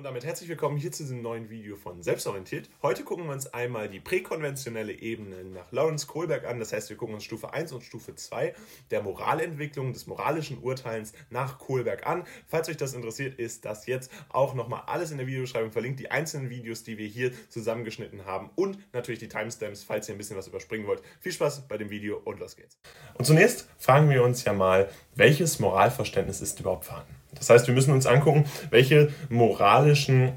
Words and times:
Und 0.00 0.04
damit 0.04 0.24
herzlich 0.24 0.48
willkommen 0.48 0.78
hier 0.78 0.92
zu 0.92 1.02
diesem 1.02 1.20
neuen 1.20 1.50
Video 1.50 1.76
von 1.76 2.02
Selbstorientiert. 2.02 2.70
Heute 2.80 3.04
gucken 3.04 3.26
wir 3.26 3.34
uns 3.34 3.52
einmal 3.52 3.86
die 3.86 4.00
präkonventionelle 4.00 4.94
Ebene 4.94 5.44
nach 5.44 5.70
Lawrence 5.72 6.06
Kohlberg 6.06 6.46
an. 6.46 6.58
Das 6.58 6.72
heißt, 6.72 6.88
wir 6.88 6.96
gucken 6.96 7.16
uns 7.16 7.24
Stufe 7.24 7.52
1 7.52 7.70
und 7.72 7.82
Stufe 7.82 8.14
2 8.14 8.54
der 8.90 9.02
Moralentwicklung, 9.02 9.92
des 9.92 10.06
moralischen 10.06 10.56
Urteilens 10.60 11.12
nach 11.28 11.58
Kohlberg 11.58 12.06
an. 12.06 12.24
Falls 12.46 12.70
euch 12.70 12.78
das 12.78 12.94
interessiert, 12.94 13.38
ist 13.38 13.66
das 13.66 13.84
jetzt 13.84 14.10
auch 14.30 14.54
nochmal 14.54 14.84
alles 14.86 15.10
in 15.10 15.18
der 15.18 15.26
Videobeschreibung 15.26 15.70
verlinkt. 15.70 16.00
Die 16.00 16.10
einzelnen 16.10 16.48
Videos, 16.48 16.82
die 16.82 16.96
wir 16.96 17.06
hier 17.06 17.32
zusammengeschnitten 17.50 18.24
haben 18.24 18.48
und 18.54 18.78
natürlich 18.94 19.20
die 19.20 19.28
Timestamps, 19.28 19.84
falls 19.84 20.08
ihr 20.08 20.14
ein 20.14 20.18
bisschen 20.18 20.38
was 20.38 20.48
überspringen 20.48 20.86
wollt. 20.86 21.02
Viel 21.20 21.32
Spaß 21.32 21.68
bei 21.68 21.76
dem 21.76 21.90
Video 21.90 22.16
und 22.24 22.40
los 22.40 22.56
geht's. 22.56 22.78
Und 23.18 23.26
zunächst 23.26 23.68
fragen 23.76 24.08
wir 24.08 24.24
uns 24.24 24.44
ja 24.44 24.54
mal, 24.54 24.88
welches 25.14 25.58
Moralverständnis 25.58 26.40
ist 26.40 26.58
überhaupt 26.58 26.86
vorhanden? 26.86 27.19
Das 27.34 27.50
heißt, 27.50 27.66
wir 27.66 27.74
müssen 27.74 27.92
uns 27.92 28.06
angucken, 28.06 28.44
welche 28.70 29.12
moralischen 29.28 30.32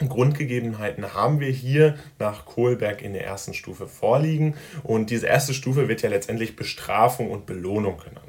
Grundgegebenheiten 0.00 1.14
haben 1.14 1.38
wir 1.38 1.50
hier 1.50 1.96
nach 2.18 2.46
Kohlberg 2.46 3.00
in 3.00 3.12
der 3.12 3.24
ersten 3.24 3.54
Stufe 3.54 3.86
vorliegen. 3.86 4.54
Und 4.82 5.10
diese 5.10 5.26
erste 5.26 5.54
Stufe 5.54 5.88
wird 5.88 6.02
ja 6.02 6.10
letztendlich 6.10 6.56
Bestrafung 6.56 7.30
und 7.30 7.46
Belohnung 7.46 7.98
genannt. 7.98 8.24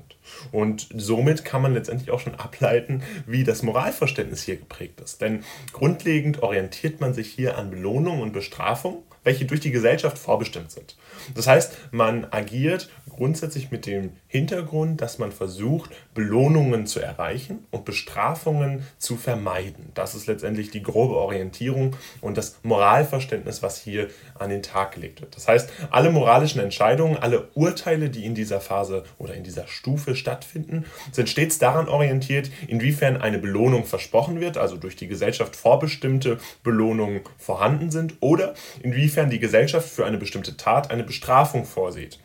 Und 0.51 0.87
somit 0.93 1.45
kann 1.45 1.61
man 1.61 1.73
letztendlich 1.73 2.11
auch 2.11 2.19
schon 2.19 2.35
ableiten, 2.35 3.03
wie 3.25 3.43
das 3.43 3.63
Moralverständnis 3.63 4.43
hier 4.43 4.57
geprägt 4.57 5.01
ist. 5.01 5.21
Denn 5.21 5.43
grundlegend 5.71 6.43
orientiert 6.43 7.01
man 7.01 7.13
sich 7.13 7.31
hier 7.31 7.57
an 7.57 7.71
Belohnung 7.71 8.21
und 8.21 8.33
Bestrafung, 8.33 9.03
welche 9.23 9.45
durch 9.45 9.59
die 9.59 9.71
Gesellschaft 9.71 10.17
vorbestimmt 10.17 10.71
sind. 10.71 10.95
Das 11.33 11.47
heißt, 11.47 11.77
man 11.91 12.27
agiert 12.31 12.89
grundsätzlich 13.15 13.71
mit 13.71 13.85
dem 13.85 14.11
Hintergrund, 14.27 15.01
dass 15.01 15.17
man 15.17 15.31
versucht, 15.31 15.91
Belohnungen 16.13 16.85
zu 16.87 16.99
erreichen 16.99 17.65
und 17.71 17.85
Bestrafungen 17.85 18.83
zu 18.97 19.15
vermeiden. 19.15 19.91
Das 19.93 20.15
ist 20.15 20.27
letztendlich 20.27 20.71
die 20.71 20.83
grobe 20.83 21.15
Orientierung 21.15 21.95
und 22.21 22.37
das 22.37 22.59
Moralverständnis, 22.63 23.63
was 23.63 23.79
hier 23.79 24.09
an 24.37 24.49
den 24.49 24.63
Tag 24.63 24.93
gelegt 24.93 25.21
wird. 25.21 25.35
Das 25.35 25.47
heißt, 25.47 25.69
alle 25.91 26.11
moralischen 26.11 26.61
Entscheidungen, 26.61 27.17
alle 27.17 27.49
Urteile, 27.53 28.09
die 28.09 28.25
in 28.25 28.35
dieser 28.35 28.59
Phase 28.59 29.03
oder 29.17 29.33
in 29.33 29.43
dieser 29.43 29.67
Stufe 29.67 30.15
stattfinden, 30.15 30.85
sind 31.11 31.29
stets 31.29 31.57
daran 31.57 31.87
orientiert, 31.87 32.49
inwiefern 32.67 33.17
eine 33.17 33.39
Belohnung 33.39 33.85
versprochen 33.85 34.41
wird, 34.41 34.57
also 34.57 34.77
durch 34.77 34.95
die 34.95 35.07
Gesellschaft 35.07 35.55
vorbestimmte 35.55 36.39
Belohnungen 36.63 37.21
vorhanden 37.37 37.91
sind, 37.91 38.15
oder 38.19 38.53
inwiefern 38.83 39.29
die 39.29 39.39
Gesellschaft 39.39 39.89
für 39.89 40.05
eine 40.05 40.17
bestimmte 40.17 40.57
Tat 40.57 40.91
eine 40.91 41.03
Bestrafung 41.03 41.65
vorsieht. 41.65 42.19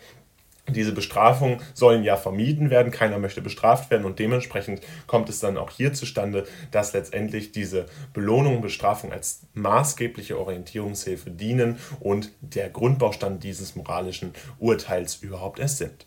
Diese 0.73 0.93
Bestrafungen 0.93 1.61
sollen 1.75 2.03
ja 2.03 2.17
vermieden 2.17 2.71
werden, 2.71 2.93
keiner 2.93 3.19
möchte 3.19 3.43
bestraft 3.43 3.91
werden. 3.91 4.05
Und 4.05 4.19
dementsprechend 4.19 4.81
kommt 5.07 5.29
es 5.29 5.41
dann 5.41 5.57
auch 5.57 5.71
hier 5.71 5.93
zustande, 5.93 6.47
dass 6.71 6.93
letztendlich 6.93 7.53
diese 7.53 7.87
Belohnung 8.13 8.57
und 8.57 8.63
Bestrafung 8.63 9.13
als 9.13 9.43
maßgebliche 9.55 10.39
Orientierungshilfe 10.39 11.31
dienen 11.31 11.79
und 12.01 12.31
der 12.41 12.71
Grundbaustand 12.71 13.43
dieses 13.45 13.77
moralischen 13.77 14.33
Urteils 14.59 15.17
überhaupt 15.17 15.59
erst 15.59 15.79
sind. 15.79 16.07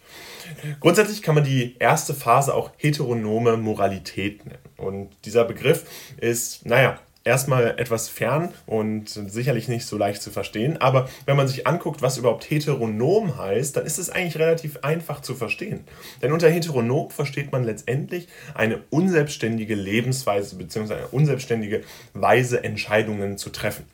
Grundsätzlich 0.79 1.21
kann 1.21 1.35
man 1.35 1.43
die 1.43 1.75
erste 1.79 2.13
Phase 2.13 2.53
auch 2.53 2.71
heteronome 2.77 3.57
Moralität 3.57 4.45
nennen. 4.45 4.59
Und 4.77 5.09
dieser 5.25 5.45
Begriff 5.45 5.85
ist, 6.17 6.65
naja, 6.65 6.99
erstmal 7.23 7.79
etwas 7.79 8.09
fern 8.09 8.53
und 8.65 9.09
sicherlich 9.09 9.67
nicht 9.67 9.85
so 9.85 9.97
leicht 9.97 10.21
zu 10.21 10.31
verstehen. 10.31 10.77
Aber 10.77 11.09
wenn 11.25 11.37
man 11.37 11.47
sich 11.47 11.65
anguckt, 11.67 12.01
was 12.01 12.17
überhaupt 12.17 12.49
heteronom 12.49 13.37
heißt, 13.37 13.77
dann 13.77 13.85
ist 13.85 13.97
es 13.97 14.09
eigentlich 14.09 14.37
relativ 14.37 14.77
einfach 14.81 15.21
zu 15.21 15.35
verstehen. 15.35 15.85
Denn 16.21 16.33
unter 16.33 16.49
heteronom 16.49 17.09
versteht 17.11 17.51
man 17.51 17.63
letztendlich 17.63 18.27
eine 18.53 18.81
unselbstständige 18.89 19.75
Lebensweise 19.75 20.55
bzw. 20.55 20.93
eine 20.93 21.07
unselbstständige 21.07 21.83
Weise, 22.13 22.63
Entscheidungen 22.63 23.37
zu 23.37 23.49
treffen. 23.49 23.85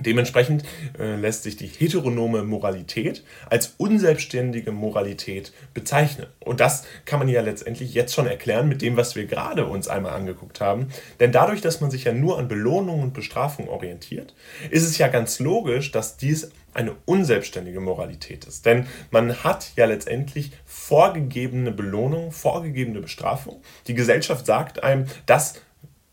Dementsprechend 0.00 0.64
äh, 0.98 1.16
lässt 1.16 1.42
sich 1.42 1.56
die 1.56 1.66
heteronome 1.66 2.44
Moralität 2.44 3.24
als 3.50 3.74
unselbstständige 3.78 4.72
Moralität 4.72 5.52
bezeichnen. 5.74 6.26
Und 6.40 6.60
das 6.60 6.84
kann 7.04 7.18
man 7.18 7.28
ja 7.28 7.40
letztendlich 7.40 7.94
jetzt 7.94 8.14
schon 8.14 8.26
erklären 8.26 8.68
mit 8.68 8.82
dem, 8.82 8.96
was 8.96 9.16
wir 9.16 9.26
gerade 9.26 9.66
uns 9.66 9.88
einmal 9.88 10.12
angeguckt 10.12 10.60
haben. 10.60 10.88
Denn 11.20 11.32
dadurch, 11.32 11.60
dass 11.60 11.80
man 11.80 11.90
sich 11.90 12.04
ja 12.04 12.12
nur 12.12 12.38
an 12.38 12.48
Belohnung 12.48 13.02
und 13.02 13.12
Bestrafung 13.12 13.68
orientiert, 13.68 14.34
ist 14.70 14.84
es 14.84 14.98
ja 14.98 15.08
ganz 15.08 15.38
logisch, 15.40 15.90
dass 15.90 16.16
dies 16.16 16.50
eine 16.74 16.94
unselbstständige 17.06 17.80
Moralität 17.80 18.44
ist. 18.44 18.64
Denn 18.64 18.86
man 19.10 19.42
hat 19.42 19.72
ja 19.74 19.86
letztendlich 19.86 20.52
vorgegebene 20.64 21.72
Belohnung, 21.72 22.30
vorgegebene 22.30 23.00
Bestrafung. 23.00 23.60
Die 23.88 23.94
Gesellschaft 23.94 24.46
sagt 24.46 24.82
einem, 24.84 25.06
das 25.26 25.60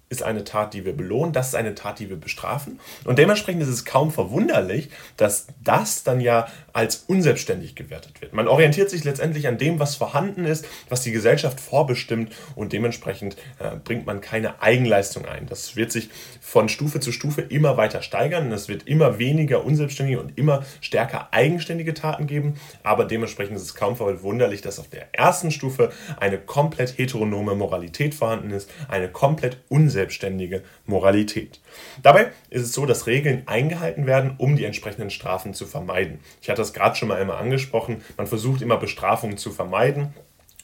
ist 0.07 0.21
eine 0.21 0.43
Tat, 0.43 0.73
die 0.73 0.85
wir 0.85 0.95
belohnen, 0.95 1.33
das 1.33 1.49
ist 1.49 1.55
eine 1.55 1.73
Tat, 1.73 1.99
die 1.99 2.09
wir 2.09 2.17
bestrafen. 2.17 2.79
Und 3.05 3.17
dementsprechend 3.17 3.63
ist 3.63 3.69
es 3.69 3.85
kaum 3.85 4.11
verwunderlich, 4.11 4.89
dass 5.17 5.47
das 5.63 6.03
dann 6.03 6.21
ja 6.21 6.47
als 6.73 7.05
unselbstständig 7.07 7.75
gewertet 7.75 8.21
wird. 8.21 8.33
Man 8.33 8.47
orientiert 8.47 8.89
sich 8.89 9.03
letztendlich 9.03 9.47
an 9.47 9.57
dem, 9.57 9.79
was 9.79 9.95
vorhanden 9.95 10.45
ist, 10.45 10.67
was 10.89 11.01
die 11.01 11.11
Gesellschaft 11.11 11.59
vorbestimmt 11.59 12.33
und 12.55 12.71
dementsprechend 12.71 13.35
äh, 13.59 13.77
bringt 13.83 14.05
man 14.05 14.21
keine 14.21 14.61
Eigenleistung 14.61 15.25
ein. 15.25 15.47
Das 15.47 15.75
wird 15.75 15.91
sich 15.91 16.09
von 16.39 16.69
Stufe 16.69 16.99
zu 16.99 17.11
Stufe 17.11 17.41
immer 17.41 17.77
weiter 17.77 18.01
steigern. 18.03 18.51
Es 18.51 18.67
wird 18.67 18.87
immer 18.87 19.17
weniger 19.17 19.65
unselbstständige 19.65 20.19
und 20.19 20.37
immer 20.37 20.63
stärker 20.81 21.29
eigenständige 21.31 21.95
Taten 21.95 22.27
geben, 22.27 22.55
aber 22.83 23.05
dementsprechend 23.05 23.55
ist 23.55 23.63
es 23.63 23.75
kaum 23.75 23.95
verwunderlich, 23.95 24.61
dass 24.61 24.79
auf 24.79 24.89
der 24.89 25.07
ersten 25.13 25.49
Stufe 25.49 25.91
eine 26.19 26.37
komplett 26.37 26.97
heteronome 26.97 27.55
Moralität 27.55 28.13
vorhanden 28.13 28.51
ist, 28.51 28.69
eine 28.87 29.09
komplett 29.09 29.57
unselbstständige 29.69 30.04
selbstständige 30.05 30.63
Moralität. 30.85 31.59
Dabei 32.03 32.31
ist 32.51 32.61
es 32.61 32.73
so, 32.73 32.85
dass 32.85 33.07
Regeln 33.07 33.43
eingehalten 33.47 34.05
werden, 34.05 34.35
um 34.37 34.55
die 34.55 34.65
entsprechenden 34.65 35.09
Strafen 35.09 35.53
zu 35.55 35.65
vermeiden. 35.65 36.19
Ich 36.41 36.49
hatte 36.49 36.61
das 36.61 36.73
gerade 36.73 36.95
schon 36.95 37.07
mal 37.07 37.19
einmal 37.19 37.37
angesprochen. 37.37 38.03
Man 38.17 38.27
versucht 38.27 38.61
immer 38.61 38.77
Bestrafungen 38.77 39.37
zu 39.37 39.51
vermeiden. 39.51 40.13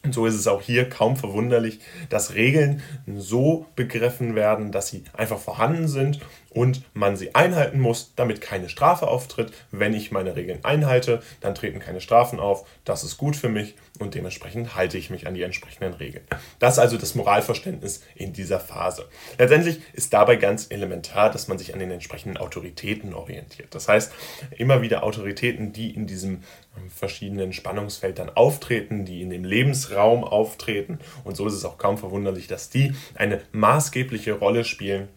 Und 0.03 0.13
so 0.13 0.25
ist 0.25 0.35
es 0.35 0.47
auch 0.47 0.62
hier 0.62 0.89
kaum 0.89 1.16
verwunderlich, 1.16 1.79
dass 2.09 2.34
Regeln 2.34 2.81
so 3.16 3.67
begriffen 3.75 4.35
werden, 4.35 4.72
dass 4.72 4.88
sie 4.88 5.03
einfach 5.13 5.38
vorhanden 5.38 5.88
sind 5.88 6.19
und 6.50 6.84
man 6.94 7.16
sie 7.16 7.35
einhalten 7.35 7.79
muss, 7.79 8.13
damit 8.16 8.41
keine 8.41 8.67
Strafe 8.67 9.07
auftritt. 9.07 9.53
Wenn 9.72 9.94
ich 9.94 10.12
meine 10.12 10.35
Regeln 10.35 10.66
einhalte, 10.66 11.22
dann 11.39 11.56
treten 11.56 11.79
keine 11.79 12.01
Strafen 12.01 12.39
auf. 12.39 12.66
Das 12.84 13.03
ist 13.03 13.17
gut 13.17 13.35
für 13.35 13.47
mich 13.47 13.75
und 14.00 14.16
dementsprechend 14.16 14.75
halte 14.75 14.97
ich 14.97 15.09
mich 15.09 15.28
an 15.28 15.34
die 15.34 15.44
entsprechenden 15.44 15.94
Regeln. 15.94 16.25
Das 16.59 16.73
ist 16.73 16.79
also 16.79 16.97
das 16.97 17.16
Moralverständnis 17.16 18.01
in 18.16 18.33
dieser 18.33 18.59
Phase. 18.59 19.07
Letztendlich 19.38 19.81
ist 19.94 20.13
dabei 20.13 20.35
ganz 20.35 20.68
elementar, 20.69 21.31
dass 21.31 21.47
man 21.47 21.57
sich 21.57 21.73
an 21.73 21.79
den 21.79 21.91
entsprechenden 21.91 22.38
Autoritäten 22.38 23.13
orientiert. 23.13 23.73
Das 23.73 23.88
heißt, 23.88 24.12
immer 24.57 24.81
wieder 24.81 25.03
Autoritäten, 25.03 25.73
die 25.73 25.91
in 25.91 26.07
diesem 26.07 26.44
verschiedenen 26.89 27.53
Spannungsfeld 27.53 28.19
dann 28.19 28.29
auftreten, 28.29 29.05
die 29.05 29.21
in 29.21 29.29
dem 29.29 29.43
Lebensraum 29.43 30.23
auftreten. 30.23 30.99
Und 31.23 31.35
so 31.35 31.47
ist 31.47 31.53
es 31.53 31.65
auch 31.65 31.77
kaum 31.77 31.97
verwunderlich, 31.97 32.47
dass 32.47 32.69
die 32.69 32.93
eine 33.15 33.41
maßgebliche 33.51 34.33
Rolle 34.33 34.63
spielen 34.63 35.09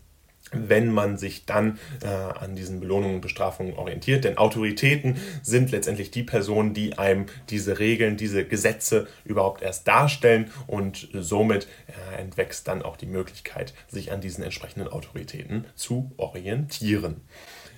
wenn 0.52 0.92
man 0.92 1.16
sich 1.16 1.46
dann 1.46 1.78
äh, 2.02 2.06
an 2.06 2.54
diesen 2.54 2.80
Belohnungen 2.80 3.16
und 3.16 3.20
Bestrafungen 3.20 3.74
orientiert. 3.74 4.24
Denn 4.24 4.38
Autoritäten 4.38 5.16
sind 5.42 5.70
letztendlich 5.70 6.10
die 6.10 6.22
Personen, 6.22 6.74
die 6.74 6.98
einem 6.98 7.26
diese 7.50 7.78
Regeln, 7.78 8.16
diese 8.16 8.44
Gesetze 8.44 9.08
überhaupt 9.24 9.62
erst 9.62 9.88
darstellen 9.88 10.50
und 10.66 11.08
somit 11.12 11.66
äh, 11.86 12.20
entwächst 12.20 12.68
dann 12.68 12.82
auch 12.82 12.96
die 12.96 13.06
Möglichkeit, 13.06 13.74
sich 13.88 14.12
an 14.12 14.20
diesen 14.20 14.44
entsprechenden 14.44 14.88
Autoritäten 14.88 15.66
zu 15.74 16.12
orientieren. 16.16 17.22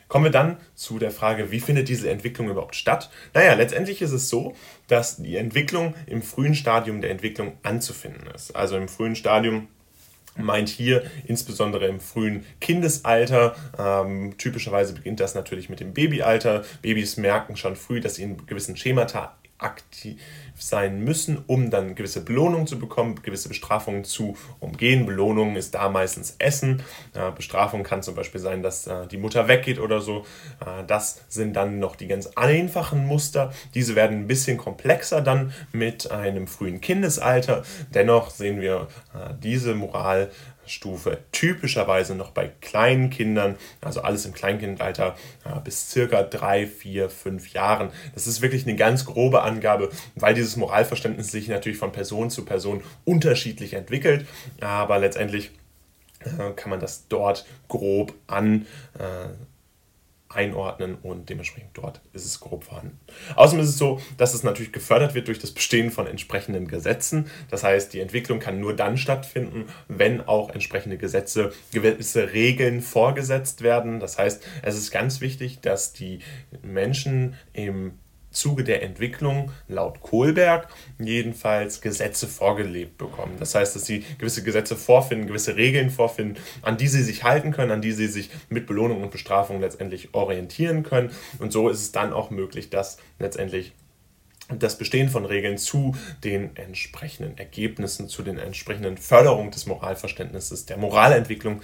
Kommen 0.09 0.25
wir 0.25 0.31
dann 0.31 0.59
zu 0.75 0.99
der 0.99 1.11
Frage, 1.11 1.51
wie 1.51 1.61
findet 1.61 1.89
diese 1.89 2.11
Entwicklung 2.11 2.49
überhaupt 2.49 2.77
statt? 2.77 3.11
Naja, 3.35 3.55
letztendlich 3.55 4.03
ist 4.03 4.13
es 4.13 4.29
so, 4.29 4.55
dass 4.87 5.17
die 5.17 5.37
Entwicklung 5.37 5.95
im 6.07 6.23
frühen 6.23 6.55
Stadium 6.55 7.01
der 7.01 7.11
Entwicklung 7.11 7.59
anzufinden 7.63 8.29
ist. 8.35 8.55
Also 8.55 8.77
im 8.77 8.89
frühen 8.89 9.17
Stadium 9.17 9.69
meint 10.37 10.69
hier 10.69 11.03
insbesondere 11.27 11.87
im 11.87 12.01
frühen 12.01 12.45
Kindesalter. 12.61 13.57
Ähm, 13.79 14.37
typischerweise 14.39 14.93
beginnt 14.93 15.21
das 15.21 15.35
natürlich 15.35 15.69
mit 15.69 15.81
dem 15.81 15.93
Babyalter. 15.93 16.65
Babys 16.83 17.17
merken 17.17 17.57
schon 17.57 17.77
früh, 17.77 18.01
dass 18.01 18.17
sie 18.17 18.23
in 18.23 18.47
gewissen 18.47 18.77
Schemata 18.77 19.37
aktiv 19.59 20.21
sein 20.59 21.05
müssen, 21.05 21.43
um 21.47 21.71
dann 21.71 21.95
gewisse 21.95 22.25
Belohnungen 22.25 22.67
zu 22.67 22.79
bekommen, 22.79 23.21
gewisse 23.23 23.49
Bestrafungen 23.49 24.05
zu 24.05 24.37
umgehen. 24.61 25.07
Belohnung 25.07 25.57
ist 25.57 25.75
da 25.75 25.89
meistens 25.89 26.37
Essen. 26.39 26.83
Bestrafung 27.37 27.83
kann 27.83 28.03
zum 28.03 28.15
Beispiel 28.15 28.41
sein, 28.41 28.63
dass 28.63 28.87
äh, 28.87 29.07
die 29.07 29.19
Mutter 29.19 29.49
weggeht 29.49 29.79
oder 29.79 30.01
so. 30.01 30.25
Äh, 30.61 30.85
das 30.87 31.23
sind 31.29 31.55
dann 31.55 31.79
noch 31.79 31.97
die 31.97 32.09
ganz 32.09 32.27
einfachen 32.35 33.07
Muster. 33.07 33.53
Diese 33.75 33.95
werden 33.95 34.21
ein 34.21 34.27
bisschen 34.27 34.57
komplexer 34.57 35.21
dann 35.21 35.53
mit 35.73 36.11
einem 36.11 36.47
frühen 36.47 36.81
Kindesalter. 36.81 37.63
Dennoch 37.95 38.31
sehen 38.31 38.61
wir 38.61 38.89
äh, 39.15 39.35
diese 39.43 39.75
Moral 39.75 40.31
Stufe 40.69 41.19
typischerweise 41.31 42.17
noch 42.17 42.33
bei 42.33 42.51
kleinen 42.61 43.09
Kindern, 43.09 43.55
also 43.83 44.01
alles 44.01 44.27
im 44.27 44.33
Kleinkindalter 44.33 45.15
bis 45.63 45.91
circa 45.91 46.25
drei, 46.25 46.67
vier, 46.67 47.09
fünf 47.09 47.53
Jahren. 47.53 47.91
Das 48.15 48.27
ist 48.27 48.43
wirklich 48.43 48.67
eine 48.67 48.75
ganz 48.75 49.05
grobe 49.05 49.43
Angabe, 49.43 49.91
weil 50.17 50.35
dieses 50.47 50.57
Moralverständnis 50.57 51.33
sich 51.33 51.49
natürlich 51.49 51.79
von 51.79 51.93
Person 51.93 52.31
zu 52.31 52.45
Person 52.45 52.83
unterschiedlich 53.05 53.75
entwickelt, 53.75 54.27
aber 54.61 54.99
letztendlich 54.99 55.51
äh, 56.21 56.53
kann 56.55 56.71
man 56.71 56.81
das 56.81 57.09
dort 57.09 57.47
grob 57.69 58.15
an 58.29 58.67
äh, 58.99 59.29
einordnen 60.29 60.97
und 61.03 61.29
dementsprechend 61.31 61.71
dort 61.75 62.01
ist 62.13 62.27
es 62.27 62.41
grob 62.41 62.65
vorhanden. 62.65 62.99
Außerdem 63.37 63.63
ist 63.63 63.71
es 63.71 63.79
so, 63.79 64.01
dass 64.19 64.35
es 64.35 64.43
natürlich 64.43 64.73
gefördert 64.73 65.15
wird 65.15 65.29
durch 65.29 65.39
das 65.39 65.53
Bestehen 65.53 65.91
von 65.91 66.07
entsprechenden 66.07 66.69
Gesetzen. 66.69 67.31
Das 67.51 67.65
heißt, 67.65 67.93
die 67.93 68.01
Entwicklung 68.01 68.39
kann 68.39 68.61
nur 68.61 68.75
dann 68.75 68.99
stattfinden, 68.99 69.67
wenn 69.89 70.21
auch 70.21 70.51
entsprechende 70.51 70.99
Gesetze, 70.99 71.53
gewisse 71.73 72.33
Regeln 72.33 72.83
vorgesetzt 72.83 73.63
werden. 73.63 73.99
Das 73.99 74.19
heißt, 74.19 74.45
es 74.63 74.77
ist 74.77 74.91
ganz 74.91 75.21
wichtig, 75.21 75.61
dass 75.61 75.93
die 75.93 76.21
Menschen 76.63 77.35
im 77.53 77.93
Zuge 78.37 78.65
der 78.65 78.83
Entwicklung 78.83 79.51
laut 79.67 80.01
Kohlberg 80.01 80.69
jedenfalls 80.99 81.81
Gesetze 81.81 82.29
vorgelebt 82.29 82.99
bekommen. 82.99 83.37
Das 83.41 83.55
heißt, 83.55 83.75
dass 83.75 83.87
sie 83.87 84.05
gewisse 84.19 84.43
Gesetze 84.43 84.77
vorfinden, 84.77 85.27
gewisse 85.27 85.57
Regeln 85.57 85.91
vorfinden, 85.91 86.37
an 86.63 86.77
die 86.77 86.89
sie 86.89 87.03
sich 87.03 87.25
halten 87.25 87.53
können, 87.53 87.71
an 87.71 87.81
die 87.81 87.93
sie 87.93 88.07
sich 88.07 88.31
mit 88.49 88.67
Belohnung 88.67 89.03
und 89.03 89.11
Bestrafung 89.11 89.61
letztendlich 89.61 90.15
orientieren 90.15 90.83
können. 90.83 91.11
Und 91.39 91.53
so 91.53 91.69
ist 91.69 91.81
es 91.81 91.93
dann 91.93 92.13
auch 92.13 92.31
möglich, 92.31 92.71
dass 92.71 92.99
letztendlich 93.19 93.73
das 94.49 94.79
Bestehen 94.79 95.09
von 95.09 95.25
Regeln 95.25 95.59
zu 95.59 95.97
den 96.23 96.55
entsprechenden 96.57 97.37
Ergebnissen, 97.37 98.09
zu 98.09 98.23
den 98.23 98.39
entsprechenden 98.39 98.97
Förderungen 98.97 99.51
des 99.51 99.67
Moralverständnisses, 99.67 100.67
der 100.67 100.77
Moralentwicklung 100.77 101.63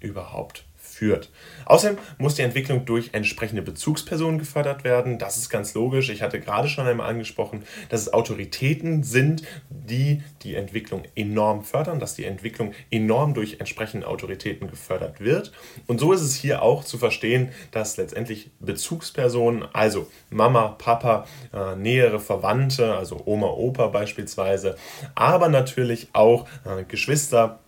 überhaupt 0.00 0.64
führt. 0.92 1.30
Außerdem 1.64 1.98
muss 2.18 2.34
die 2.34 2.42
Entwicklung 2.42 2.84
durch 2.84 3.10
entsprechende 3.12 3.62
Bezugspersonen 3.62 4.38
gefördert 4.38 4.84
werden. 4.84 5.18
Das 5.18 5.38
ist 5.38 5.48
ganz 5.48 5.74
logisch. 5.74 6.10
Ich 6.10 6.22
hatte 6.22 6.40
gerade 6.40 6.68
schon 6.68 6.86
einmal 6.86 7.08
angesprochen, 7.08 7.64
dass 7.88 8.02
es 8.02 8.12
Autoritäten 8.12 9.02
sind, 9.02 9.42
die 9.70 10.22
die 10.42 10.54
Entwicklung 10.54 11.04
enorm 11.14 11.64
fördern, 11.64 11.98
dass 11.98 12.14
die 12.14 12.24
Entwicklung 12.24 12.72
enorm 12.90 13.34
durch 13.34 13.56
entsprechende 13.58 14.06
Autoritäten 14.06 14.68
gefördert 14.68 15.20
wird. 15.20 15.52
Und 15.86 15.98
so 15.98 16.12
ist 16.12 16.20
es 16.20 16.34
hier 16.34 16.62
auch 16.62 16.84
zu 16.84 16.98
verstehen, 16.98 17.50
dass 17.70 17.96
letztendlich 17.96 18.50
Bezugspersonen, 18.60 19.64
also 19.72 20.08
Mama, 20.30 20.76
Papa, 20.78 21.26
äh, 21.52 21.76
nähere 21.76 22.20
Verwandte, 22.20 22.94
also 22.94 23.22
Oma, 23.24 23.48
Opa 23.48 23.88
beispielsweise, 23.88 24.76
aber 25.14 25.48
natürlich 25.48 26.08
auch 26.12 26.46
äh, 26.64 26.84
Geschwister, 26.84 27.60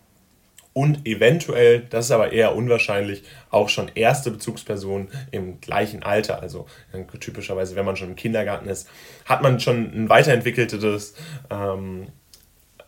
und 0.77 1.07
eventuell, 1.07 1.87
das 1.89 2.05
ist 2.05 2.11
aber 2.11 2.33
eher 2.33 2.53
unwahrscheinlich, 2.53 3.23
auch 3.49 3.69
schon 3.69 3.89
erste 3.95 4.29
Bezugspersonen 4.29 5.07
im 5.31 5.61
gleichen 5.61 6.03
Alter. 6.03 6.41
Also 6.41 6.65
äh, 6.91 7.01
typischerweise, 7.17 7.77
wenn 7.77 7.85
man 7.85 7.95
schon 7.95 8.09
im 8.09 8.17
Kindergarten 8.17 8.67
ist, 8.67 8.89
hat 9.23 9.41
man 9.41 9.61
schon 9.61 9.89
ein 9.95 10.09
weiterentwickeltes 10.09 11.15
ähm, 11.49 12.07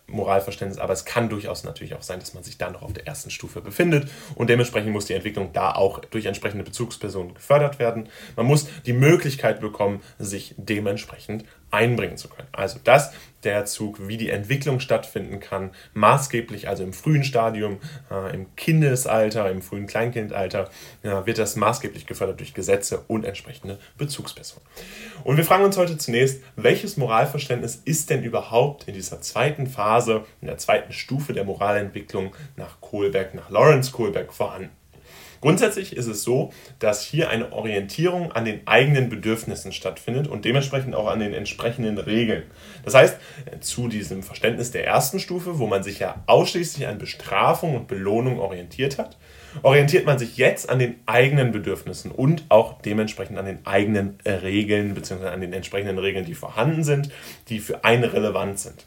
Moralverständnis, 0.07 0.79
aber 0.79 0.91
es 0.91 1.05
kann 1.05 1.29
durchaus 1.29 1.63
natürlich 1.63 1.95
auch 1.95 2.01
sein, 2.01 2.19
dass 2.19 2.33
man 2.33 2.43
sich 2.43 2.57
da 2.57 2.69
noch 2.69 2.81
auf 2.81 2.91
der 2.91 3.07
ersten 3.07 3.29
Stufe 3.29 3.61
befindet 3.61 4.09
und 4.35 4.49
dementsprechend 4.49 4.91
muss 4.91 5.05
die 5.05 5.13
Entwicklung 5.13 5.53
da 5.53 5.71
auch 5.71 5.99
durch 5.99 6.25
entsprechende 6.25 6.65
Bezugspersonen 6.65 7.35
gefördert 7.35 7.79
werden. 7.79 8.09
Man 8.35 8.47
muss 8.47 8.67
die 8.85 8.93
Möglichkeit 8.93 9.61
bekommen, 9.61 10.01
sich 10.19 10.55
dementsprechend 10.57 11.45
einbringen 11.71 12.17
zu 12.17 12.29
können. 12.29 12.47
Also 12.51 12.79
das 12.83 13.11
der 13.43 13.65
Zug, 13.65 14.07
wie 14.07 14.17
die 14.17 14.29
Entwicklung 14.29 14.79
stattfinden 14.79 15.39
kann, 15.39 15.71
maßgeblich, 15.93 16.67
also 16.67 16.83
im 16.83 16.91
frühen 16.91 17.23
Stadium, 17.23 17.77
äh, 18.11 18.33
im 18.33 18.53
Kindesalter, 18.55 19.49
im 19.51 19.61
frühen 19.61 19.87
Kleinkindalter, 19.87 20.69
ja, 21.03 21.25
wird 21.25 21.37
das 21.37 21.55
maßgeblich 21.55 22.07
gefördert 22.07 22.39
durch 22.39 22.53
Gesetze 22.53 23.03
und 23.07 23.25
entsprechende 23.25 23.79
Bezugspersonen. 23.97 24.65
Und 25.23 25.37
wir 25.37 25.45
fragen 25.45 25.63
uns 25.63 25.77
heute 25.77 25.97
zunächst, 25.97 26.41
welches 26.55 26.97
Moralverständnis 26.97 27.81
ist 27.85 28.09
denn 28.09 28.23
überhaupt 28.23 28.87
in 28.87 28.95
dieser 28.95 29.21
zweiten 29.21 29.67
Phase, 29.67 30.25
in 30.41 30.47
der 30.47 30.57
zweiten 30.57 30.91
Stufe 30.91 31.33
der 31.33 31.43
Moralentwicklung 31.43 32.35
nach 32.55 32.81
Kohlberg, 32.81 33.33
nach 33.35 33.49
Lawrence 33.49 33.91
Kohlberg 33.91 34.33
vorhanden? 34.33 34.76
Grundsätzlich 35.41 35.95
ist 35.95 36.07
es 36.07 36.23
so, 36.23 36.51
dass 36.79 37.03
hier 37.03 37.29
eine 37.29 37.51
Orientierung 37.51 38.31
an 38.31 38.45
den 38.45 38.65
eigenen 38.65 39.09
Bedürfnissen 39.09 39.71
stattfindet 39.71 40.27
und 40.27 40.45
dementsprechend 40.45 40.95
auch 40.95 41.07
an 41.07 41.19
den 41.19 41.33
entsprechenden 41.33 41.97
Regeln. 41.97 42.43
Das 42.83 42.93
heißt, 42.93 43.17
zu 43.61 43.87
diesem 43.87 44.23
Verständnis 44.23 44.71
der 44.71 44.85
ersten 44.85 45.19
Stufe, 45.19 45.59
wo 45.59 45.67
man 45.67 45.83
sich 45.83 45.99
ja 45.99 46.23
ausschließlich 46.25 46.87
an 46.87 46.97
Bestrafung 46.97 47.75
und 47.75 47.87
Belohnung 47.87 48.39
orientiert 48.39 48.97
hat, 48.97 49.17
orientiert 49.63 50.05
man 50.05 50.19
sich 50.19 50.37
jetzt 50.37 50.69
an 50.69 50.79
den 50.79 50.95
eigenen 51.05 51.51
Bedürfnissen 51.51 52.11
und 52.11 52.43
auch 52.49 52.81
dementsprechend 52.81 53.37
an 53.37 53.45
den 53.45 53.65
eigenen 53.65 54.17
Regeln 54.25 54.93
bzw. 54.93 55.27
an 55.27 55.41
den 55.41 55.53
entsprechenden 55.53 55.97
Regeln, 55.99 56.25
die 56.25 56.35
vorhanden 56.35 56.83
sind, 56.83 57.09
die 57.49 57.59
für 57.59 57.83
einen 57.83 58.03
relevant 58.03 58.59
sind. 58.59 58.85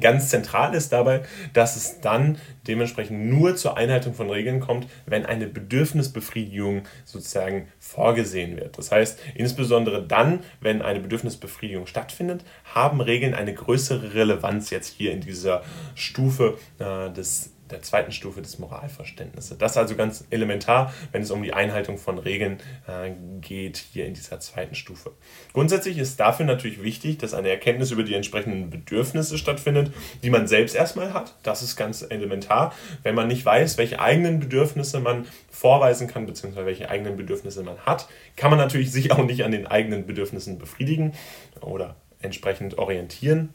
Ganz 0.00 0.28
zentral 0.28 0.74
ist 0.74 0.92
dabei, 0.92 1.22
dass 1.52 1.76
es 1.76 2.00
dann 2.00 2.38
dementsprechend 2.66 3.26
nur 3.26 3.54
zur 3.54 3.76
Einhaltung 3.76 4.14
von 4.14 4.28
Regeln 4.28 4.58
kommt, 4.58 4.88
wenn 5.06 5.24
eine 5.24 5.46
Bedürfnisbefriedigung 5.46 6.82
sozusagen 7.04 7.68
vorgesehen 7.78 8.56
wird. 8.56 8.76
Das 8.76 8.90
heißt, 8.90 9.20
insbesondere 9.34 10.04
dann, 10.04 10.40
wenn 10.60 10.82
eine 10.82 11.00
Bedürfnisbefriedigung 11.00 11.86
stattfindet, 11.86 12.44
haben 12.64 13.00
Regeln 13.00 13.34
eine 13.34 13.54
größere 13.54 14.14
Relevanz 14.14 14.70
jetzt 14.70 14.88
hier 14.88 15.12
in 15.12 15.20
dieser 15.20 15.62
Stufe 15.94 16.58
äh, 16.80 17.12
des 17.12 17.53
der 17.70 17.82
zweiten 17.82 18.12
Stufe 18.12 18.42
des 18.42 18.58
Moralverständnisses. 18.58 19.56
Das 19.58 19.72
ist 19.72 19.78
also 19.78 19.94
ganz 19.96 20.24
elementar, 20.30 20.92
wenn 21.12 21.22
es 21.22 21.30
um 21.30 21.42
die 21.42 21.52
Einhaltung 21.52 21.98
von 21.98 22.18
Regeln 22.18 22.58
äh, 22.86 23.12
geht, 23.40 23.78
hier 23.92 24.06
in 24.06 24.14
dieser 24.14 24.40
zweiten 24.40 24.74
Stufe. 24.74 25.12
Grundsätzlich 25.52 25.98
ist 25.98 26.20
dafür 26.20 26.44
natürlich 26.46 26.82
wichtig, 26.82 27.18
dass 27.18 27.34
eine 27.34 27.48
Erkenntnis 27.48 27.90
über 27.90 28.02
die 28.02 28.14
entsprechenden 28.14 28.70
Bedürfnisse 28.70 29.38
stattfindet, 29.38 29.92
die 30.22 30.30
man 30.30 30.46
selbst 30.46 30.74
erstmal 30.74 31.14
hat. 31.14 31.34
Das 31.42 31.62
ist 31.62 31.76
ganz 31.76 32.02
elementar. 32.02 32.74
Wenn 33.02 33.14
man 33.14 33.28
nicht 33.28 33.44
weiß, 33.44 33.78
welche 33.78 34.00
eigenen 34.00 34.40
Bedürfnisse 34.40 35.00
man 35.00 35.26
vorweisen 35.50 36.06
kann, 36.06 36.26
beziehungsweise 36.26 36.66
welche 36.66 36.90
eigenen 36.90 37.16
Bedürfnisse 37.16 37.62
man 37.62 37.78
hat, 37.80 38.08
kann 38.36 38.50
man 38.50 38.58
natürlich 38.58 38.92
sich 38.92 39.12
auch 39.12 39.24
nicht 39.24 39.44
an 39.44 39.52
den 39.52 39.66
eigenen 39.66 40.06
Bedürfnissen 40.06 40.58
befriedigen 40.58 41.12
oder 41.60 41.96
entsprechend 42.20 42.78
orientieren. 42.78 43.54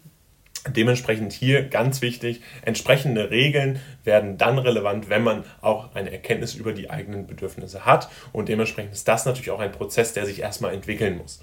Dementsprechend 0.67 1.31
hier 1.31 1.63
ganz 1.63 2.01
wichtig, 2.01 2.41
entsprechende 2.63 3.31
Regeln 3.31 3.79
werden 4.03 4.37
dann 4.37 4.57
relevant, 4.57 5.09
wenn 5.09 5.23
man 5.23 5.45
auch 5.61 5.95
eine 5.95 6.11
Erkenntnis 6.11 6.53
über 6.53 6.73
die 6.73 6.89
eigenen 6.89 7.27
Bedürfnisse 7.27 7.85
hat. 7.85 8.09
Und 8.33 8.49
dementsprechend 8.49 8.93
ist 8.93 9.07
das 9.07 9.25
natürlich 9.25 9.51
auch 9.51 9.61
ein 9.61 9.71
Prozess, 9.71 10.13
der 10.13 10.25
sich 10.25 10.41
erstmal 10.41 10.73
entwickeln 10.73 11.17
muss. 11.17 11.39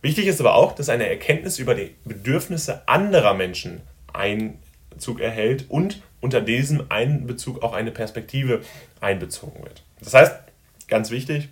Wichtig 0.00 0.26
ist 0.26 0.40
aber 0.40 0.56
auch, 0.56 0.72
dass 0.72 0.88
eine 0.88 1.08
Erkenntnis 1.08 1.60
über 1.60 1.76
die 1.76 1.94
Bedürfnisse 2.04 2.86
anderer 2.88 3.34
Menschen 3.34 3.82
Einzug 4.12 5.20
erhält 5.20 5.70
und 5.70 6.02
unter 6.20 6.40
diesem 6.40 6.86
Einbezug 6.88 7.62
auch 7.62 7.72
eine 7.72 7.92
Perspektive 7.92 8.62
einbezogen 9.00 9.62
wird. 9.62 9.84
Das 10.00 10.14
heißt, 10.14 10.34
ganz 10.88 11.10
wichtig, 11.10 11.48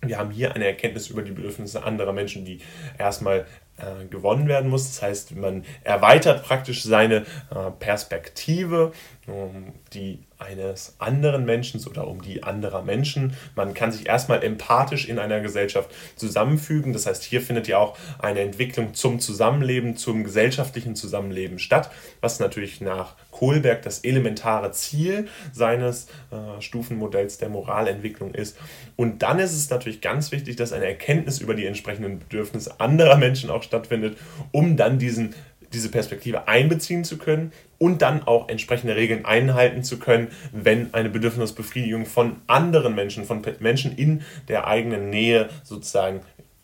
wir 0.00 0.18
haben 0.18 0.30
hier 0.30 0.54
eine 0.54 0.66
Erkenntnis 0.66 1.08
über 1.08 1.22
die 1.22 1.32
Bedürfnisse 1.32 1.82
anderer 1.82 2.12
Menschen, 2.12 2.44
die 2.44 2.60
erstmal 2.98 3.46
äh, 3.76 4.06
gewonnen 4.06 4.48
werden 4.48 4.70
muss. 4.70 4.86
Das 4.86 5.02
heißt, 5.02 5.36
man 5.36 5.64
erweitert 5.82 6.44
praktisch 6.44 6.82
seine 6.82 7.24
äh, 7.50 7.70
Perspektive, 7.78 8.92
um 9.26 9.72
die 9.92 10.18
eines 10.38 10.96
anderen 10.98 11.44
Menschen 11.44 11.84
oder 11.86 12.06
um 12.06 12.20
die 12.20 12.42
anderer 12.42 12.82
Menschen. 12.82 13.34
Man 13.54 13.72
kann 13.72 13.92
sich 13.92 14.06
erstmal 14.06 14.42
empathisch 14.42 15.08
in 15.08 15.18
einer 15.18 15.40
Gesellschaft 15.40 15.90
zusammenfügen. 16.16 16.92
Das 16.92 17.06
heißt, 17.06 17.22
hier 17.22 17.40
findet 17.40 17.68
ja 17.68 17.78
auch 17.78 17.96
eine 18.18 18.40
Entwicklung 18.40 18.94
zum 18.94 19.20
Zusammenleben, 19.20 19.96
zum 19.96 20.24
gesellschaftlichen 20.24 20.96
Zusammenleben 20.96 21.58
statt, 21.58 21.90
was 22.20 22.40
natürlich 22.40 22.80
nach 22.80 23.14
Kohlberg 23.30 23.82
das 23.82 24.00
elementare 24.00 24.72
Ziel 24.72 25.28
seines 25.52 26.06
äh, 26.30 26.60
Stufenmodells 26.60 27.38
der 27.38 27.48
Moralentwicklung 27.48 28.34
ist. 28.34 28.56
Und 28.96 29.22
dann 29.22 29.38
ist 29.38 29.52
es 29.52 29.70
natürlich 29.70 30.00
ganz 30.00 30.30
wichtig, 30.30 30.56
dass 30.56 30.72
eine 30.72 30.86
Erkenntnis 30.86 31.40
über 31.40 31.54
die 31.54 31.66
entsprechenden 31.66 32.20
Bedürfnisse 32.20 32.80
anderer 32.80 33.16
Menschen 33.16 33.50
auch 33.50 33.62
stattfindet, 33.62 34.16
um 34.52 34.76
dann 34.76 34.98
diesen, 34.98 35.34
diese 35.74 35.90
Perspektive 35.90 36.48
einbeziehen 36.48 37.04
zu 37.04 37.18
können 37.18 37.52
und 37.78 38.02
dann 38.02 38.22
auch 38.22 38.48
entsprechende 38.48 38.96
Regeln 38.96 39.24
einhalten 39.24 39.82
zu 39.82 39.98
können, 39.98 40.28
wenn 40.52 40.94
eine 40.94 41.10
Bedürfnisbefriedigung 41.10 42.06
von 42.06 42.36
anderen 42.46 42.94
Menschen, 42.94 43.24
von 43.24 43.42
Menschen 43.60 43.96
in 43.96 44.22
der 44.48 44.66
eigenen 44.66 45.10
Nähe 45.10 45.50
sozusagen 45.64 46.20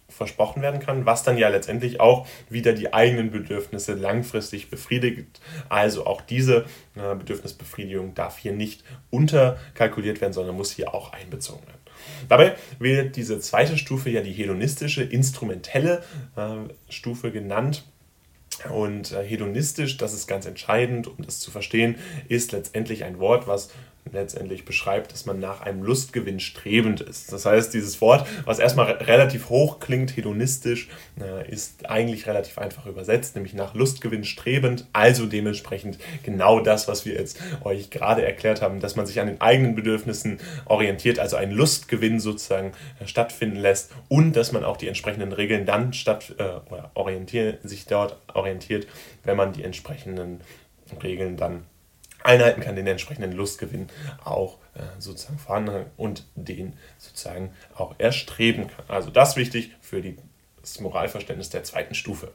versprochen 0.09 0.61
werden 0.61 0.81
kann, 0.81 1.07
was 1.07 1.23
dann 1.23 1.39
ja 1.39 1.49
letztendlich 1.49 2.01
auch 2.01 2.27
wieder 2.49 2.73
die 2.73 2.93
eigenen 2.93 3.31
Bedürfnisse 3.31 3.95
langfristig 3.95 4.69
befriedigt. 4.69 5.41
Also 5.69 6.07
auch 6.07 6.21
diese 6.21 6.65
äh, 6.95 7.15
Bedürfnisbefriedigung 7.15 8.15
darf 8.15 8.37
hier 8.37 8.53
nicht 8.53 8.85
unterkalkuliert 9.11 10.21
werden, 10.21 10.33
sondern 10.33 10.57
muss 10.57 10.73
hier 10.73 10.95
auch 10.95 11.13
einbezogen 11.13 11.67
werden. 11.67 11.81
Dabei 12.29 12.55
wird 12.79 13.17
diese 13.17 13.41
zweite 13.41 13.79
Stufe 13.79 14.11
ja 14.11 14.21
die 14.21 14.33
hedonistische, 14.33 15.03
instrumentelle 15.03 16.03
äh, 16.37 16.93
Stufe 16.93 17.31
genannt. 17.31 17.85
Und 18.69 19.13
äh, 19.13 19.25
hedonistisch, 19.25 19.97
das 19.97 20.13
ist 20.13 20.27
ganz 20.27 20.47
entscheidend, 20.47 21.07
um 21.07 21.25
das 21.25 21.41
zu 21.41 21.51
verstehen, 21.51 21.97
ist 22.29 22.53
letztendlich 22.53 23.05
ein 23.05 23.19
Wort, 23.19 23.47
was 23.47 23.71
letztendlich 24.13 24.65
beschreibt, 24.65 25.13
dass 25.13 25.27
man 25.27 25.41
nach 25.41 25.61
einem 25.61 25.83
Lustgewinn 25.83 26.41
strebend 26.41 27.01
ist. 27.01 27.33
Das 27.33 27.47
heißt, 27.47 27.73
dieses 27.75 28.01
Wort, 28.01 28.27
was 28.45 28.59
erstmal 28.59 28.91
relativ 28.93 29.49
hoch 29.49 29.79
klingt, 29.79 30.17
hedonistisch, 30.17 30.89
äh, 31.21 31.49
ist 31.51 31.89
eigentlich 31.89 32.27
relativ 32.27 32.59
einfach 32.59 32.87
übersetzt, 32.87 33.35
nämlich 33.35 33.55
nach 33.55 33.75
Lustgewinn 33.75 34.25
strebend, 34.25 34.87
also 34.93 35.27
dementsprechend 35.27 35.99
genau 36.23 36.61
das, 36.61 36.89
was 36.89 37.05
wir 37.05 37.15
jetzt 37.15 37.39
euch 37.63 37.91
gerade 37.91 38.25
erklärt 38.25 38.63
haben, 38.63 38.81
dass 38.81 38.97
man 38.97 39.07
sich 39.07 39.21
an 39.21 39.27
den 39.27 39.41
eigenen 39.41 39.75
Bedürfnissen 39.75 40.39
orientiert, 40.65 41.19
also 41.19 41.37
ein 41.37 41.51
Lustgewinn 41.51 42.21
sozusagen 42.21 42.73
äh, 43.01 43.07
stattfinden 43.07 43.57
lässt 43.57 43.93
und 44.09 44.35
dass 44.35 44.53
man 44.53 44.65
auch 44.65 44.77
die 44.77 44.89
entsprechenden 44.89 45.33
Regeln 45.33 45.67
dann 45.67 45.93
statt 45.93 46.35
äh, 46.39 46.43
oder 46.71 46.91
orientieren, 46.95 47.59
sich 47.63 47.87
dort 47.87 48.17
orientiert, 48.35 48.87
wenn 49.25 49.37
man 49.37 49.53
die 49.53 49.63
entsprechenden 49.63 50.41
Regeln 51.03 51.37
dann 51.37 51.65
einhalten 52.23 52.61
kann, 52.61 52.77
den 52.77 52.87
entsprechenden 52.87 53.33
Lustgewinn 53.33 53.89
auch 54.25 54.59
äh, 54.75 54.81
sozusagen 54.99 55.39
vorhanden 55.39 55.87
und 55.97 56.27
den 56.35 56.75
sozusagen 56.99 57.55
auch 57.75 57.95
erstreben 57.99 58.69
kann. 58.69 58.85
Also 58.89 59.11
das 59.11 59.37
wichtig 59.37 59.73
für 59.81 60.03
die, 60.03 60.17
das 60.61 60.81
Moralverständnis 60.81 61.51
der 61.51 61.65
zweiten 61.65 61.95
Stufe. 61.95 62.33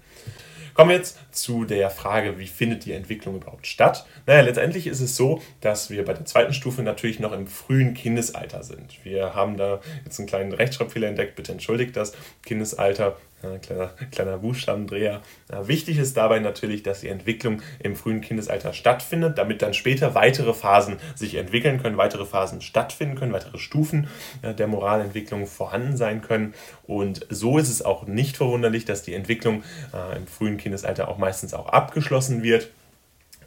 Kommen 0.76 0.90
wir 0.90 0.98
jetzt 0.98 1.18
zu 1.32 1.64
der 1.64 1.90
Frage, 1.90 2.38
wie 2.38 2.48
findet 2.48 2.84
die 2.84 2.92
Entwicklung 2.92 3.36
überhaupt 3.36 3.66
statt? 3.66 4.06
Naja, 4.26 4.42
letztendlich 4.42 4.88
ist 4.88 5.00
es 5.00 5.16
so, 5.16 5.42
dass 5.62 5.90
wir 5.90 6.04
bei 6.04 6.14
der 6.14 6.26
zweiten 6.26 6.54
Stufe 6.54 6.84
natürlich 6.84 7.22
noch 7.22 7.32
im 7.32 7.48
frühen 7.48 7.94
Kindesalter 7.94 8.62
sind. 8.62 9.00
Wir 9.06 9.34
haben 9.34 9.56
da 9.56 9.80
jetzt 10.04 10.20
einen 10.20 10.28
kleinen 10.28 10.52
Rechtschreibfehler 10.52 11.08
entdeckt, 11.08 11.38
bitte 11.38 11.54
entschuldigt 11.54 11.96
das. 11.96 12.12
Kindesalter 12.46 13.16
kleiner, 13.62 13.92
kleiner 14.12 14.38
Buchstabendreher. 14.38 15.22
Wichtig 15.64 15.98
ist 15.98 16.18
dabei 16.18 16.40
natürlich, 16.40 16.84
dass 16.84 17.02
die 17.02 17.10
Entwicklung 17.10 17.62
im 17.80 17.96
frühen 17.96 18.22
Kindesalter 18.22 18.74
stattfindet, 18.74 19.38
damit 19.38 19.62
dann 19.62 19.74
später 19.74 20.16
weitere 20.16 20.54
Phasen 20.54 20.98
sich 21.16 21.36
entwickeln 21.36 21.82
können, 21.82 21.98
weitere 21.98 22.26
Phasen 22.26 22.62
stattfinden 22.62 23.16
können, 23.16 23.34
weitere 23.34 23.58
Stufen 23.58 24.08
ja, 24.44 24.54
der 24.54 24.68
Moralentwicklung 24.68 25.48
vorhanden 25.48 25.98
sein 25.98 26.22
können. 26.22 26.54
Und 26.88 27.26
so 27.30 27.58
ist 27.58 27.70
es 27.70 27.84
auch 27.84 28.08
nicht 28.08 28.38
verwunderlich, 28.38 28.86
dass 28.86 29.04
die 29.04 29.14
Entwicklung 29.14 29.64
äh, 29.94 30.18
im 30.18 30.28
frühen 30.28 30.58
Kindesalter 30.58 31.08
auch 31.08 31.18
meistens 31.18 31.54
auch 31.54 31.68
abgeschlossen 31.68 32.44
wird 32.44 32.70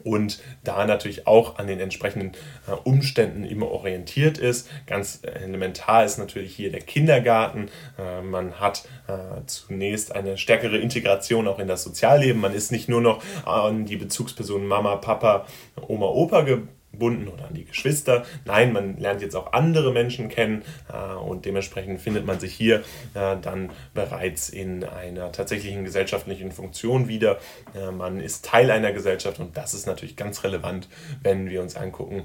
und 0.03 0.41
da 0.63 0.85
natürlich 0.85 1.27
auch 1.27 1.57
an 1.57 1.67
den 1.67 1.79
entsprechenden 1.79 2.31
äh, 2.67 2.71
Umständen 2.83 3.43
immer 3.43 3.69
orientiert 3.69 4.37
ist. 4.37 4.69
Ganz 4.87 5.21
elementar 5.23 6.05
ist 6.05 6.17
natürlich 6.17 6.55
hier 6.55 6.71
der 6.71 6.81
Kindergarten. 6.81 7.69
Äh, 7.97 8.21
man 8.21 8.59
hat 8.59 8.87
äh, 9.07 9.45
zunächst 9.45 10.15
eine 10.15 10.37
stärkere 10.37 10.77
Integration 10.77 11.47
auch 11.47 11.59
in 11.59 11.67
das 11.67 11.83
Sozialleben. 11.83 12.41
Man 12.41 12.53
ist 12.53 12.71
nicht 12.71 12.89
nur 12.89 13.01
noch 13.01 13.23
an 13.45 13.85
die 13.85 13.97
Bezugspersonen 13.97 14.67
Mama, 14.67 14.95
Papa, 14.97 15.45
Oma, 15.87 16.07
Opa 16.07 16.41
gebunden 16.41 16.78
gebunden 16.91 17.27
oder 17.27 17.45
an 17.47 17.53
die 17.53 17.65
Geschwister. 17.65 18.25
Nein, 18.45 18.73
man 18.73 18.97
lernt 18.97 19.21
jetzt 19.21 19.35
auch 19.35 19.53
andere 19.53 19.91
Menschen 19.91 20.29
kennen 20.29 20.63
äh, 20.91 21.15
und 21.15 21.45
dementsprechend 21.45 22.01
findet 22.01 22.25
man 22.25 22.39
sich 22.39 22.53
hier 22.53 22.79
äh, 23.13 23.37
dann 23.41 23.71
bereits 23.93 24.49
in 24.49 24.83
einer 24.83 25.31
tatsächlichen 25.31 25.83
gesellschaftlichen 25.83 26.51
Funktion 26.51 27.07
wieder. 27.07 27.39
Äh, 27.75 27.91
man 27.91 28.19
ist 28.19 28.45
Teil 28.45 28.71
einer 28.71 28.91
Gesellschaft 28.91 29.39
und 29.39 29.55
das 29.55 29.73
ist 29.73 29.87
natürlich 29.87 30.15
ganz 30.15 30.43
relevant, 30.43 30.87
wenn 31.21 31.49
wir 31.49 31.61
uns 31.61 31.75
angucken, 31.75 32.23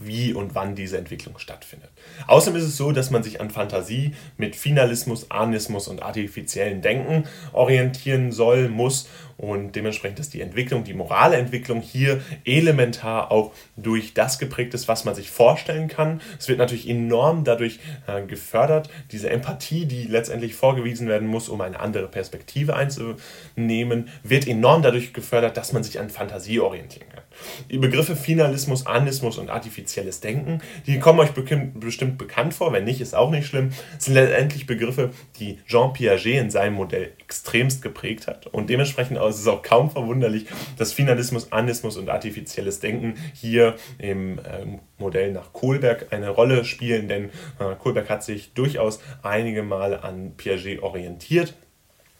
wie 0.00 0.32
und 0.32 0.54
wann 0.54 0.74
diese 0.74 0.98
Entwicklung 0.98 1.38
stattfindet. 1.38 1.90
Außerdem 2.26 2.58
ist 2.58 2.66
es 2.66 2.76
so, 2.76 2.92
dass 2.92 3.10
man 3.10 3.22
sich 3.22 3.40
an 3.40 3.50
Fantasie 3.50 4.14
mit 4.36 4.56
Finalismus, 4.56 5.30
Anismus 5.30 5.88
und 5.88 6.02
artifiziellen 6.02 6.82
Denken 6.82 7.24
orientieren 7.52 8.32
soll, 8.32 8.68
muss 8.68 9.08
und 9.38 9.76
dementsprechend 9.76 10.18
ist 10.18 10.34
die 10.34 10.40
Entwicklung, 10.40 10.82
die 10.82 10.94
morale 10.94 11.36
Entwicklung 11.36 11.80
hier 11.80 12.20
elementar 12.44 13.30
auch 13.30 13.52
durch 13.76 14.12
das 14.12 14.40
geprägt 14.40 14.74
ist, 14.74 14.88
was 14.88 15.04
man 15.04 15.14
sich 15.14 15.30
vorstellen 15.30 15.86
kann. 15.86 16.20
Es 16.38 16.48
wird 16.48 16.58
natürlich 16.58 16.88
enorm 16.88 17.44
dadurch 17.44 17.78
äh, 18.08 18.22
gefördert, 18.22 18.90
diese 19.12 19.30
Empathie, 19.30 19.86
die 19.86 20.04
letztendlich 20.04 20.56
vorgewiesen 20.56 21.06
werden 21.06 21.28
muss, 21.28 21.48
um 21.48 21.60
eine 21.60 21.78
andere 21.78 22.08
Perspektive 22.08 22.74
einzunehmen, 22.74 24.08
wird 24.24 24.48
enorm 24.48 24.82
dadurch 24.82 25.12
gefördert, 25.12 25.56
dass 25.56 25.72
man 25.72 25.84
sich 25.84 26.00
an 26.00 26.10
Fantasie 26.10 26.58
orientieren 26.58 27.08
kann. 27.08 27.22
Die 27.70 27.78
Begriffe 27.78 28.16
Finalismus, 28.16 28.86
Anismus 28.86 29.38
und 29.38 29.50
artifizielles 29.50 30.18
Denken, 30.20 30.60
die 30.86 30.98
kommen 30.98 31.20
euch 31.20 31.30
bestimmt 31.30 32.18
bekannt 32.18 32.54
vor, 32.54 32.72
wenn 32.72 32.84
nicht, 32.84 33.00
ist 33.00 33.14
auch 33.14 33.30
nicht 33.30 33.46
schlimm, 33.46 33.70
sind 33.98 34.14
letztendlich 34.14 34.66
Begriffe, 34.66 35.10
die 35.38 35.58
Jean 35.66 35.92
Piaget 35.92 36.40
in 36.40 36.50
seinem 36.50 36.74
Modell 36.74 37.12
extremst 37.20 37.82
geprägt 37.82 38.26
hat. 38.26 38.46
Und 38.48 38.70
dementsprechend 38.70 39.18
ist 39.28 39.40
es 39.40 39.46
auch 39.46 39.62
kaum 39.62 39.90
verwunderlich, 39.90 40.46
dass 40.76 40.92
Finalismus, 40.92 41.52
Anismus 41.52 41.96
und 41.96 42.08
artifizielles 42.08 42.80
Denken 42.80 43.14
hier 43.34 43.76
im 43.98 44.40
ähm, 44.50 44.80
Modell 44.98 45.32
nach 45.32 45.52
Kohlberg 45.52 46.12
eine 46.12 46.30
Rolle 46.30 46.64
spielen, 46.64 47.08
denn 47.08 47.30
äh, 47.58 47.74
Kohlberg 47.78 48.08
hat 48.10 48.24
sich 48.24 48.54
durchaus 48.54 49.00
einige 49.22 49.62
Male 49.62 50.02
an 50.02 50.32
Piaget 50.36 50.82
orientiert 50.82 51.54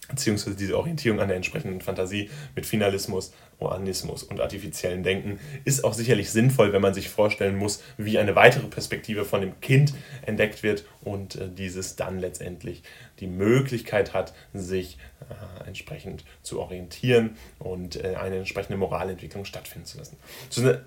beziehungsweise 0.08 0.56
diese 0.56 0.76
Orientierung 0.76 1.20
an 1.20 1.28
der 1.28 1.36
entsprechenden 1.36 1.80
Fantasie 1.80 2.30
mit 2.54 2.66
Finalismus, 2.66 3.32
Oanismus 3.58 4.22
und 4.22 4.40
artifiziellen 4.40 5.02
Denken 5.02 5.38
ist 5.64 5.84
auch 5.84 5.92
sicherlich 5.92 6.30
sinnvoll, 6.30 6.72
wenn 6.72 6.82
man 6.82 6.94
sich 6.94 7.08
vorstellen 7.08 7.56
muss, 7.56 7.82
wie 7.96 8.18
eine 8.18 8.34
weitere 8.36 8.66
Perspektive 8.66 9.24
von 9.24 9.40
dem 9.40 9.60
Kind 9.60 9.94
entdeckt 10.24 10.62
wird 10.62 10.84
und 11.02 11.36
äh, 11.36 11.48
dieses 11.48 11.96
dann 11.96 12.18
letztendlich 12.18 12.82
die 13.20 13.26
Möglichkeit 13.26 14.14
hat, 14.14 14.32
sich 14.54 14.98
äh, 15.28 15.66
entsprechend 15.66 16.24
zu 16.42 16.60
orientieren 16.60 17.36
und 17.58 18.02
äh, 18.02 18.14
eine 18.14 18.36
entsprechende 18.36 18.78
Moralentwicklung 18.78 19.44
stattfinden 19.44 19.86
zu 19.86 19.98
lassen. 19.98 20.16
So 20.50 20.62
eine 20.62 20.84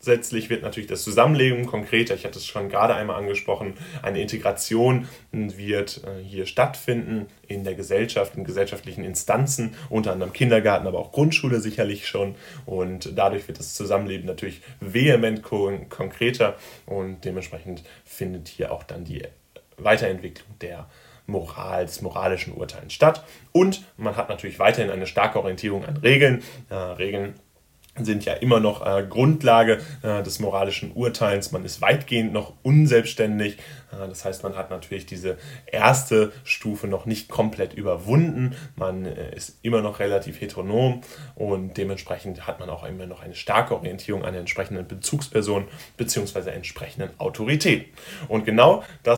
Zusätzlich 0.00 0.48
wird 0.48 0.62
natürlich 0.62 0.88
das 0.88 1.02
Zusammenleben 1.02 1.66
konkreter. 1.66 2.14
Ich 2.14 2.24
hatte 2.24 2.38
es 2.38 2.46
schon 2.46 2.70
gerade 2.70 2.94
einmal 2.94 3.16
angesprochen. 3.16 3.74
Eine 4.00 4.22
Integration 4.22 5.06
wird 5.30 6.02
äh, 6.04 6.24
hier 6.24 6.46
stattfinden 6.46 7.26
in 7.46 7.64
der 7.64 7.74
Gesellschaft, 7.74 8.34
in 8.34 8.44
gesellschaftlichen 8.44 9.04
Instanzen, 9.04 9.74
unter 9.90 10.12
anderem 10.12 10.32
Kindergarten, 10.32 10.86
aber 10.86 10.98
auch 10.98 11.12
Grundschule 11.12 11.60
sicherlich 11.60 12.08
schon. 12.08 12.34
Und 12.64 13.12
dadurch 13.18 13.46
wird 13.46 13.58
das 13.58 13.74
Zusammenleben 13.74 14.24
natürlich 14.24 14.62
vehement 14.80 15.42
konkreter 15.42 16.56
und 16.86 17.22
dementsprechend 17.26 17.84
findet 18.06 18.48
hier 18.48 18.72
auch 18.72 18.84
dann 18.84 19.04
die 19.04 19.22
Weiterentwicklung 19.76 20.48
der 20.62 20.88
Moral, 21.26 21.84
des 21.84 22.00
moralischen 22.00 22.54
Urteils 22.54 22.94
statt. 22.94 23.22
Und 23.52 23.84
man 23.98 24.16
hat 24.16 24.30
natürlich 24.30 24.58
weiterhin 24.58 24.90
eine 24.90 25.06
starke 25.06 25.38
Orientierung 25.38 25.84
an 25.84 25.98
Regeln. 25.98 26.42
Äh, 26.70 26.74
Regeln 26.74 27.34
sind 28.04 28.24
ja 28.24 28.34
immer 28.34 28.60
noch 28.60 28.84
äh, 28.84 29.04
Grundlage 29.08 29.78
äh, 30.02 30.22
des 30.22 30.38
moralischen 30.40 30.92
Urteils. 30.92 31.52
Man 31.52 31.64
ist 31.64 31.80
weitgehend 31.80 32.32
noch 32.32 32.54
unselbstständig. 32.62 33.58
Äh, 33.92 34.08
das 34.08 34.24
heißt, 34.24 34.42
man 34.42 34.56
hat 34.56 34.70
natürlich 34.70 35.06
diese 35.06 35.36
erste 35.66 36.32
Stufe 36.44 36.86
noch 36.86 37.06
nicht 37.06 37.28
komplett 37.28 37.74
überwunden. 37.74 38.54
Man 38.76 39.06
äh, 39.06 39.34
ist 39.34 39.58
immer 39.62 39.82
noch 39.82 39.98
relativ 39.98 40.40
heteronom 40.40 41.02
und 41.34 41.76
dementsprechend 41.76 42.46
hat 42.46 42.60
man 42.60 42.70
auch 42.70 42.84
immer 42.84 43.06
noch 43.06 43.22
eine 43.22 43.34
starke 43.34 43.74
Orientierung 43.74 44.24
an 44.24 44.32
der 44.32 44.40
entsprechenden 44.40 44.86
Bezugsperson 44.86 45.66
bzw. 45.96 46.50
entsprechenden 46.50 47.10
Autorität. 47.18 47.88
Und 48.28 48.44
genau 48.44 48.84
das 49.02 49.08